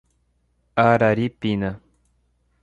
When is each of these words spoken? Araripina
Araripina 0.83 1.69